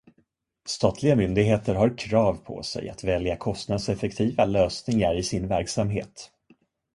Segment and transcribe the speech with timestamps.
[0.65, 6.31] Statliga myndigheter har krav på sig att välja kostnadseffektiva lösningar i sin verksamhet.